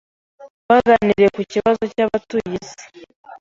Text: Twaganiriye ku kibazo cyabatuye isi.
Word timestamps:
Twaganiriye 0.61 1.29
ku 1.35 1.41
kibazo 1.51 1.83
cyabatuye 1.93 2.49
isi. 2.59 2.83